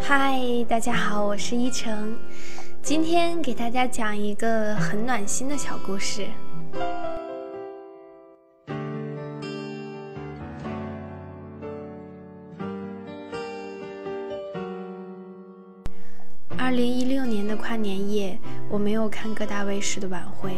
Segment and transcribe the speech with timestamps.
[0.00, 2.16] 嗨，大家好，我是依晨，
[2.82, 6.26] 今天给大家讲一个很暖心的小故事。
[16.56, 18.38] 二零一六年的跨年夜，
[18.70, 20.56] 我没有看各大卫视的晚会，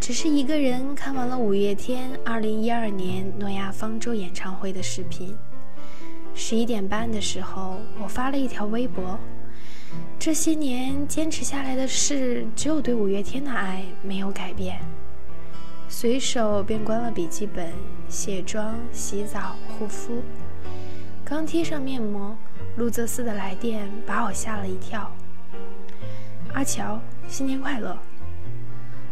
[0.00, 5.36] 只是一个人看完了五月天二零一二年诺亚方舟演唱会的视频。
[6.34, 9.18] 十一点半的时候，我发了一条微博。
[10.18, 14.80] 这些年坚持下来的事，只有对五月天的爱没有改变。
[15.88, 17.72] 随手便关了笔记本，
[18.08, 20.22] 卸妆、洗澡、护肤。
[21.24, 22.36] 刚贴上面膜，
[22.76, 25.10] 陆泽斯的来电把我吓了一跳。
[26.52, 27.98] 阿乔，新年快乐！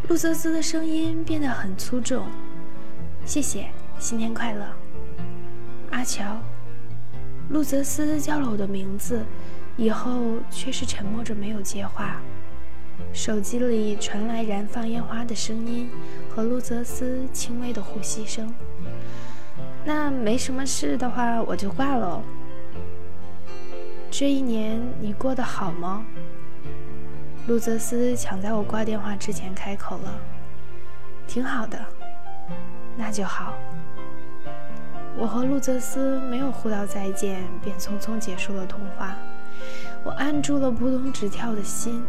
[0.08, 2.26] 陆泽斯的声音变得很粗重。
[3.24, 4.64] 谢谢，新年快乐，
[5.90, 6.24] 阿乔。
[7.48, 9.24] 陆泽斯叫了我的名字，
[9.76, 12.20] 以后却是沉默着没有接话。
[13.12, 15.88] 手机里传来燃放烟花的声音
[16.28, 18.52] 和陆泽斯轻微的呼吸声。
[19.84, 22.22] 那没什么事的话，我就挂了。
[24.10, 26.04] 这一年你过得好吗？
[27.46, 30.20] 陆泽斯抢在我挂电话之前开口了
[31.26, 31.82] ：“挺好的，
[32.94, 33.54] 那就好。”
[35.20, 39.16] 我和陆泽斯没有互道再见，便匆匆结束了通话。
[40.04, 42.04] 我按住了扑通直跳的心。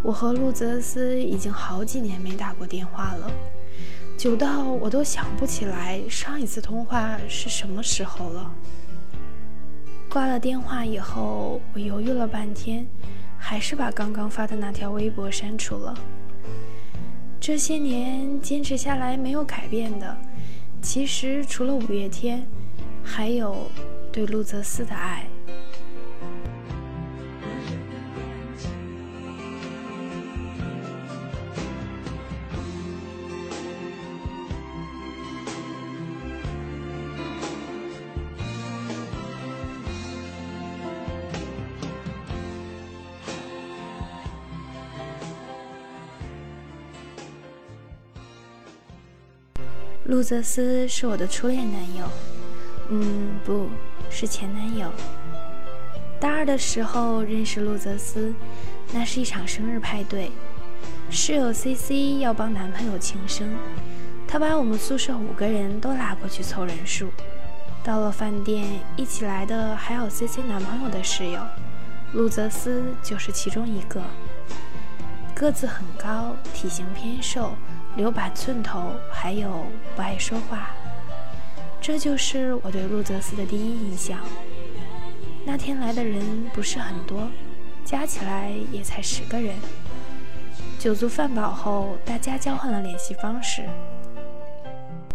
[0.00, 3.28] 我和陆泽斯已经好几年没打过电话了，
[4.16, 8.50] 久到我都想不起来上一次通话是什么时候了。
[10.08, 12.86] 挂了电话以后，我犹豫了半天，
[13.38, 15.94] 还是把刚刚发的那条微博删除了。
[17.40, 20.16] 这些年坚持下来没有改变的。
[20.82, 22.44] 其实，除了五月天，
[23.04, 23.70] 还有
[24.10, 25.26] 对路泽斯的爱。
[50.10, 52.04] 陆泽斯是我的初恋男友，
[52.88, 53.68] 嗯，不
[54.10, 54.90] 是前男友。
[56.18, 58.34] 大二的时候认识陆泽斯，
[58.92, 60.32] 那是一场生日派对，
[61.10, 63.56] 室友 C C 要帮男朋友庆生，
[64.26, 67.08] 他把我们宿舍五个人都拉过去凑人数。
[67.84, 68.66] 到了饭店，
[68.96, 71.40] 一起来的还有 C C 男朋友的室友，
[72.14, 74.02] 陆泽斯就是其中一个。
[75.36, 77.52] 个子很高，体型偏瘦。
[77.96, 79.64] 留把寸头，还有
[79.96, 80.70] 不爱说话，
[81.80, 84.18] 这就是我对陆泽斯的第一印象。
[85.44, 87.28] 那天来的人不是很多，
[87.84, 89.54] 加起来也才十个人。
[90.78, 93.62] 酒足饭饱后，大家交换了联系方式。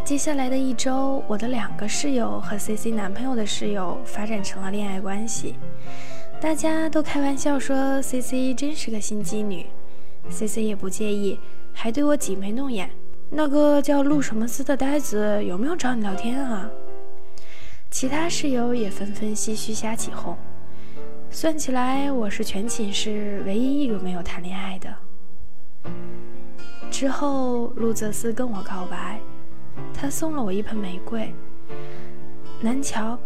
[0.03, 5.55] 接下来的一周，我的两个室友和 C C 男朋友的室友发展成了恋爱关系，
[6.39, 9.65] 大家都开玩笑说 C C 真是个心机女
[10.29, 11.39] ，C C 也不介意。
[11.75, 12.89] 还对我挤眉弄眼，
[13.29, 16.67] 那个叫陆什么斯的呆子有没有找你聊天啊？
[17.91, 20.35] 其他室友也纷纷唏嘘瞎起哄。
[21.29, 24.91] 算起来，我是全寝室唯一一个没有谈恋爱的。
[26.89, 29.19] 之后，陆泽斯跟我告白，
[29.93, 31.31] 他送了我一盆玫瑰。
[32.61, 33.19] 南桥，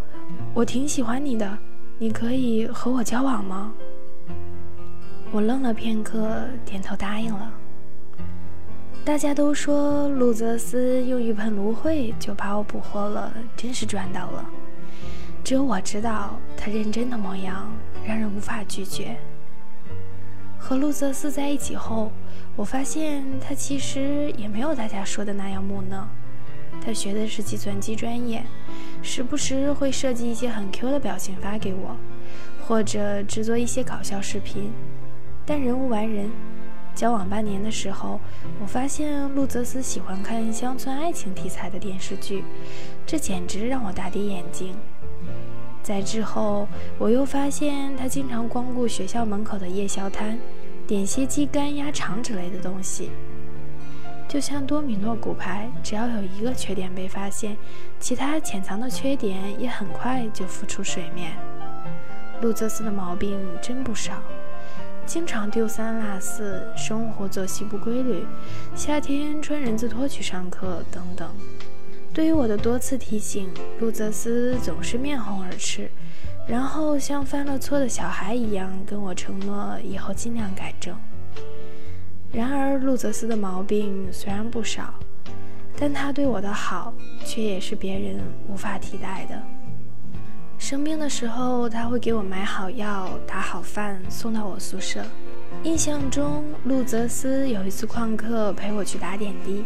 [0.54, 1.58] 我挺喜欢你的，
[1.98, 3.72] 你可以和我交往吗？
[5.32, 7.54] 我愣了片刻，点头答应了。
[9.10, 14.48] 大家都说路泽斯用一盆芦荟就把我捕获了，真是赚到了。
[15.44, 17.74] 只有我知道他认真的模样，
[18.06, 19.18] 让人无法拒绝。
[20.60, 22.12] 和路泽斯在一起后，
[22.56, 26.08] 我发现他其实也没有大家说的那样木讷。
[26.80, 28.44] 他学的是计算机专业，
[29.02, 31.98] 时不时会设计一些很 Q 的表情发给我，
[32.62, 34.72] 或者制作一些搞笑视频。
[35.48, 36.30] 但人无完人。
[37.00, 38.20] 交往半年的时候，
[38.60, 42.44] 我发现陆泽斯喜欢看乡村爱情题材的电视剧，
[43.06, 44.76] 这简直让我大跌眼镜。
[45.82, 46.68] 在之后，
[46.98, 50.38] 我又发现他经常光顾学校门口的夜宵摊，
[50.86, 53.12] 点些鸡肝、鸭肠之类的东西。
[54.28, 57.56] 就像多米诺骨牌，只要有一个缺点被发现，
[58.02, 61.32] 其他潜藏的缺点也很快就浮出水面。
[62.42, 64.22] 陆泽斯的毛病真不少。
[65.10, 68.24] 经常丢三落四，生活作息不规律，
[68.76, 71.28] 夏天穿人字拖去上课等等。
[72.14, 75.90] 对于我的多次提醒，路泽斯总是面红耳赤，
[76.48, 80.96] 然后像犯了错的小孩一样跟我承诺以后尽量改正。
[82.32, 84.94] 然而，路泽斯的毛病虽然不少，
[85.76, 86.94] 但他对我的好
[87.26, 89.42] 却也是别人无法替代的。
[90.60, 95.02] 生病的时候，他会给我买好药、打好饭送到我宿舍。
[95.64, 99.64] 印象中，路泽斯有一次旷课陪我去打点滴。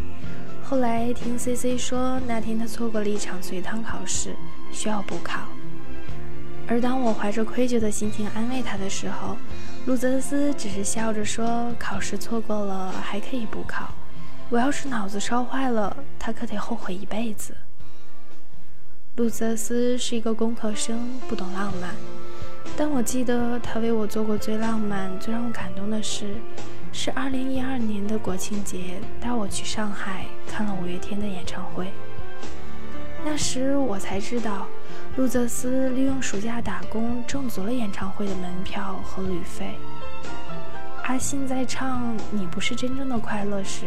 [0.64, 4.36] 后来听 C C 说，那天他错过了一场随堂考试，
[4.72, 5.42] 需要补考。
[6.68, 9.36] 而当我怀着愧疚的心情安慰他的时候，
[9.88, 13.92] 路泽斯只是笑着说：“考试错过了还可以补考，
[14.50, 17.54] 我要是脑子烧坏了，他可得后悔一辈子。”
[19.16, 21.94] 路泽斯是一个工科生，不懂浪漫，
[22.76, 26.34] 但我记得他为我做过最浪漫、最让我感动的事，
[26.92, 31.92] 是2012年的国庆节带我去上海看了五月天的演唱会。
[33.24, 34.68] 那时我才知道。
[35.16, 39.76] 路泽斯利用暑假打工挣足了演唱会的门票和旅费。
[41.04, 43.86] 阿信在唱《你不是真正的快乐》时，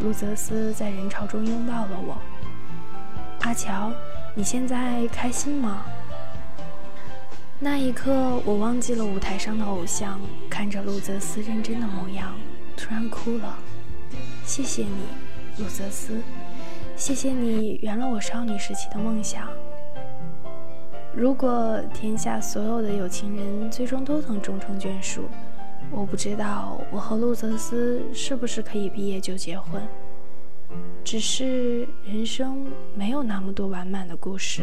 [0.00, 2.18] 路泽斯在人潮中拥抱了我。
[3.42, 3.92] 阿乔，
[4.34, 5.84] 你现在开心吗？
[7.58, 12.34] 那一刻，我忘记了舞台上的偶像，看着路泽斯认真的模样，
[12.76, 13.58] 突然哭了。
[14.44, 16.22] 谢谢你，路泽斯，
[16.96, 19.48] 谢谢你圆了我少女时期的梦想。
[21.12, 25.28] 如果天下所有的有情人最终都能终成眷属，
[25.90, 29.82] 我不知道我和路泽斯是不是可以毕业就结婚。
[31.04, 34.62] 只是人生没有那么多完满的故事。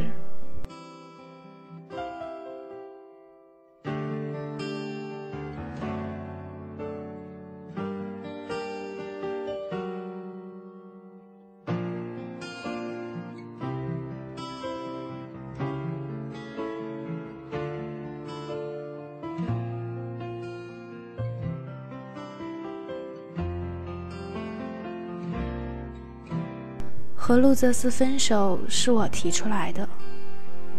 [27.28, 29.90] 和路泽斯分手是我提出来的，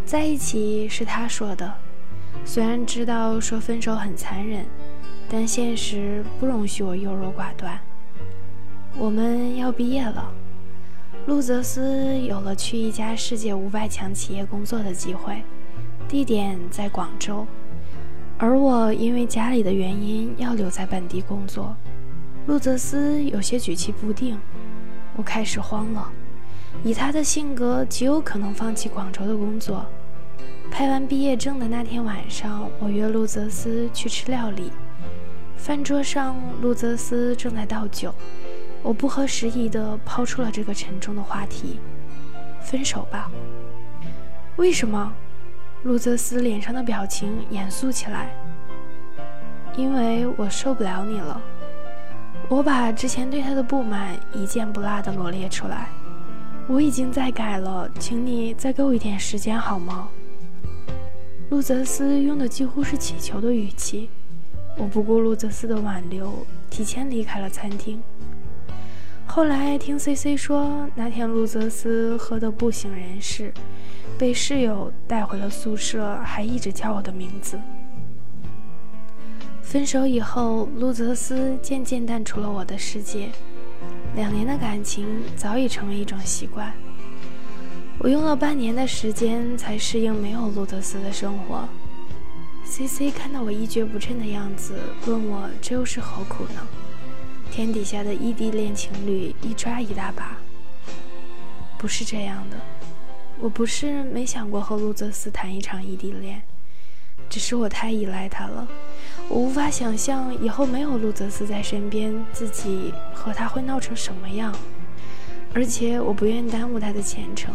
[0.06, 1.70] 在一起是他说的。
[2.42, 4.64] 虽然知道说分手很残忍，
[5.28, 7.78] 但现实不容许我优柔寡断。
[8.96, 10.32] 我们要毕业了，
[11.26, 15.42] 路泽斯有了去一家世界五百强企业工作的机会，
[16.08, 17.46] 地点在广州，
[18.38, 21.76] 而我因为家里的原因要留在本地工作。
[22.46, 24.38] 路泽斯有些举棋不定，
[25.14, 26.10] 我开始慌了。
[26.84, 29.84] 以他的性格，极有可能放弃广州的工作。
[30.70, 34.70] 拍完毕业证的那天晚上，我约陆泽斯去吃料理。
[35.56, 38.14] 饭桌上，陆泽斯正在倒酒，
[38.82, 41.80] 我不合时宜地抛出了这个沉重的话题
[42.62, 43.30] ：“分手吧。”
[44.56, 45.12] 为什么？
[45.84, 48.30] 陆泽斯脸上的表情严肃起来。
[49.76, 51.40] 因为我受不了你了。
[52.48, 55.88] 我把之前对他的不满一件不落地罗列出来。
[56.68, 60.08] 我已经在改了，请你再给我一点时间好吗？
[61.48, 64.10] 路泽斯用的几乎是乞求的语气。
[64.76, 68.02] 我不顾路泽斯的挽留，提前离开了餐厅。
[69.26, 73.50] 后来听 C C 说，那天路泽斯喝得不省人事，
[74.18, 77.58] 被室友带回了宿舍，还一直叫我的名字。
[79.62, 83.30] 分手以后，路泽斯渐渐淡出了我的世界。
[84.18, 86.72] 两年的感情早已成为一种习惯。
[88.00, 91.68] 我用了半年的时间才适应没有路德斯的生活。
[92.64, 96.66] C C 看到我一蹶不振的样子，问我这又是何苦呢？
[97.52, 100.36] 天底下的异地恋情侣一抓一大把。
[101.78, 102.56] 不是这样的，
[103.38, 106.42] 我不是没想过和路泽斯谈一场异地恋，
[107.30, 108.66] 只是我太依赖他了。
[109.30, 114.54] 我无法想象以后没有路泽斯在身边，自己和他会闹成什么样，
[115.52, 117.54] 而且我不愿耽误他的前程，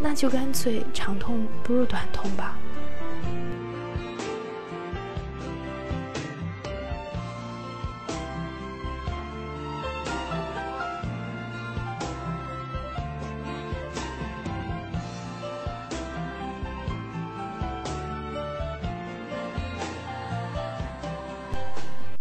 [0.00, 2.58] 那就干脆长痛不如短痛吧。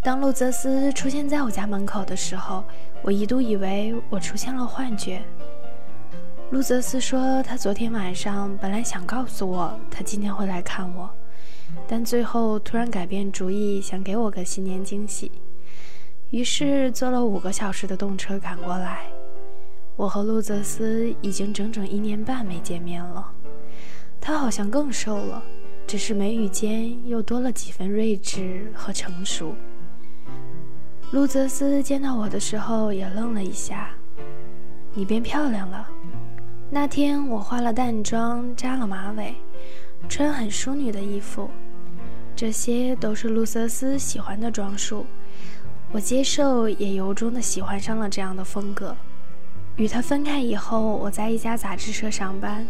[0.03, 2.62] 当路泽斯出现在我家门口的时候，
[3.01, 5.22] 我一度以为我出现了幻觉。
[6.51, 11.10] 路泽斯说，他昨天晚上本来想告诉我他今天会来看我，
[11.88, 15.31] 但最后突然改变主意，想给我个新年惊喜，
[16.31, 19.03] 于是坐了五个小时的动车赶过来。
[19.95, 23.31] 我和路泽斯已经整整一年半没见面了，
[24.19, 25.41] 他好像更瘦了，
[25.88, 29.55] 只是眉宇间又多了几分睿智和成熟。
[31.13, 33.91] 路泽斯见到我的时候也愣了一下
[34.96, 35.88] ：“你变漂亮了。”
[36.72, 39.36] 那天我化了淡妆，扎了马尾，
[40.10, 41.51] 穿很淑女的衣服，
[42.36, 45.05] 这些都是路泽斯喜欢的装束。
[45.91, 48.96] 我接受，也由衷的喜欢上了这样的风格。
[49.75, 52.65] 与他分开以后，我在一家杂志社上班，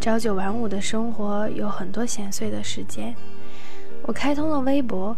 [0.00, 3.14] 朝九晚五的生活有很多闲碎的时间。
[4.04, 5.14] 我开通了微博，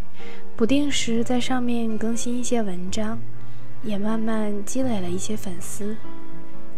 [0.55, 3.19] 不定时在上面更新一些文章，
[3.83, 5.97] 也慢慢积累了一些粉丝。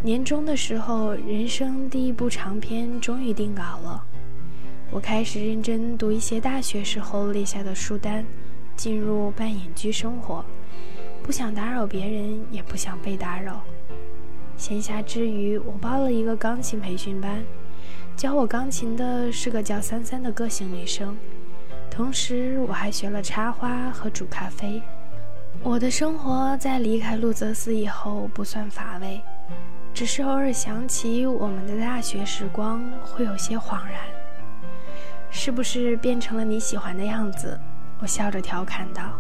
[0.02, 4.04] 年终的时候，人生第一部长篇终于定稿了。
[4.90, 8.26] 我开始认真读一些大学时候列下的书单，
[8.76, 10.44] 进入半隐居生活。
[11.22, 13.64] 不想打扰别人，也不想被打扰。
[14.56, 17.44] 闲暇之余，我报了一个钢琴培训班，
[18.16, 21.16] 教我钢琴的是个叫三三的个性女生。
[21.98, 24.80] 同时，我还学了插花和煮咖啡。
[25.64, 29.20] 我的生活在离开路泽斯以后不算乏味，
[29.96, 33.96] 只是偶尔想起我们的大学时光，会有些恍然。
[35.32, 37.60] 是不是变成了你喜欢的样子？
[38.00, 39.20] 我笑着调侃道。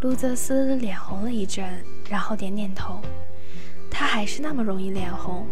[0.00, 1.66] 路泽斯脸红了一阵，
[2.08, 2.98] 然后点点头。
[3.90, 5.46] 他还是那么容易脸红。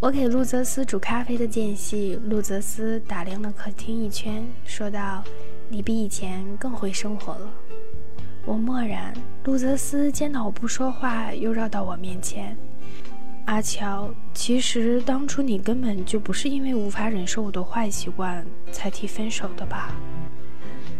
[0.00, 5.24] 我给路泽斯煮咖啡的间隙，路泽斯打量了客厅一圈，说道
[5.68, 7.50] ：“你比以前更会生活了。”
[8.46, 9.12] 我默然。
[9.42, 12.56] 路泽斯见到我不说话，又绕到我面前
[13.46, 19.92] ：“阿乔，其实当初你根本就不是因为无法忍受我的坏习惯才提分手的吧？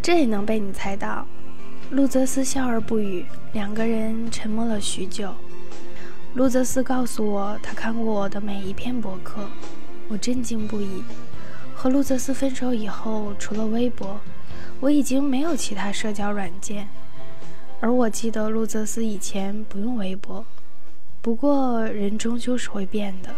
[0.01, 1.25] 这也能被你猜到。”
[1.91, 5.33] 路泽斯笑而不语，两个人沉默了许久。
[6.35, 9.49] 路泽斯告诉我，他看过我的每一篇博客，
[10.07, 11.03] 我震惊不已。
[11.73, 14.19] 和路泽斯分手以后，除了微博，
[14.79, 16.87] 我已经没有其他社交软件。
[17.81, 20.45] 而我记得路泽斯以前不用微博。
[21.21, 23.33] 不过，人终究是会变的。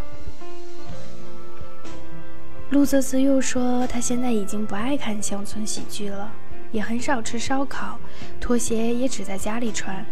[2.70, 6.30] 路泽斯又说，他现在已经不爱看乡村喜剧了。
[6.72, 7.98] 也很少吃烧烤，
[8.40, 10.06] 拖鞋也只在家里穿，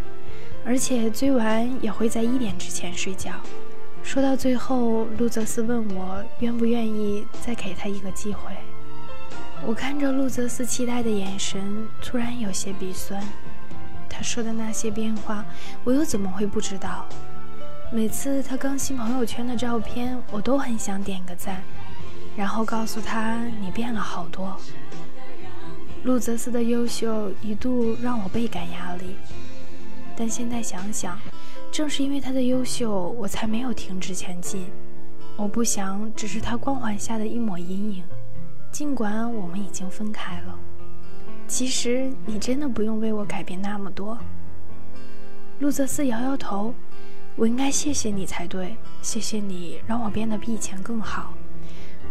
[0.65, 3.33] 而且最晚也会在一点之前睡觉。
[4.03, 8.53] 说到最后，路泽斯问我愿不愿意再给他一个机会。
[9.67, 13.23] 我看着路泽斯期待的眼神，突然有些鼻酸。
[14.09, 15.45] 他说的那些变化，
[15.85, 17.07] 我又怎么会不知道？
[17.93, 21.63] 每次他更新朋友圈的照片，我都很想点个赞，
[22.37, 24.57] 然后告诉他你变了好多。
[26.05, 29.17] 路泽斯的优秀一度让我倍感压力，
[30.21, 31.19] 但现在想想，
[31.73, 34.67] 正是因为他的优秀，我才没有停止前进。
[35.35, 38.05] 我不想只是他光环下的一抹阴影，
[38.71, 40.55] 尽管我们已经分开了。
[41.49, 44.19] 其实你真的不用为我改变那么多。
[45.59, 46.75] 路泽斯摇摇头，
[47.35, 51.33] 我应该谢谢你才对，谢谢你让我变得比以前更好，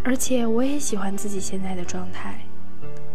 [0.04, 2.44] 而且我也喜欢自己现在的状态。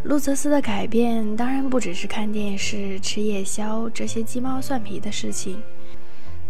[0.05, 5.63] 路泽斯的改变当然不只是看电视、吃夜宵这些鸡毛蒜皮的事情，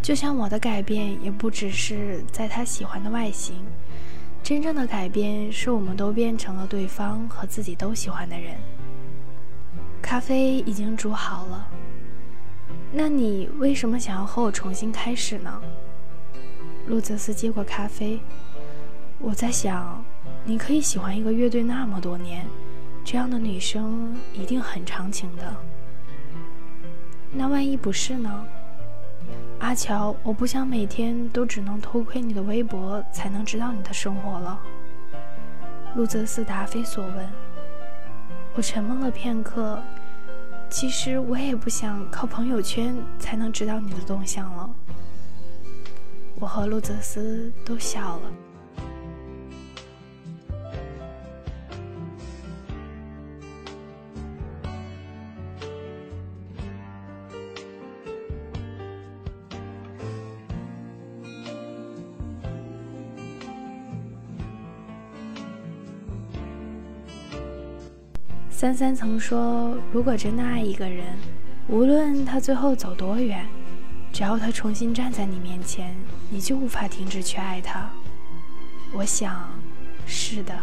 [0.03, 3.55] 就像我的改变也不只是在他喜欢的外形。
[4.43, 8.57] 真正的改变是我们都变成了对方和自己都喜欢的人。
[10.03, 11.69] 咖啡已经煮好了，
[12.93, 15.63] 那你为什么想要和我重新开始呢？
[16.89, 18.19] 路泽斯接过咖啡，
[19.21, 20.05] 我在想，
[20.45, 22.45] 你可以喜欢一个乐队那么多年。
[23.05, 25.55] 这样的女生一定很长情的，
[27.31, 28.47] 那万一不是呢？
[29.61, 34.59] 阿乔，我不想每天都只能偷窥你的微博才能知道你的生活了。
[35.95, 37.29] 路泽斯答非所问。
[38.55, 39.83] 我沉默了片刻，
[40.71, 44.71] 其实我也不想靠朋友圈才能知道你的动向了。
[46.41, 48.33] 我和路泽斯都笑了。
[68.65, 71.05] 三三曾说：“如果真的爱一个人，
[71.69, 73.45] 无论他最后走多远，
[74.11, 75.95] 只要他重新站在你面前，
[76.31, 77.91] 你就无法停止去爱他。”
[78.97, 79.51] 我想，
[80.07, 80.55] 是的。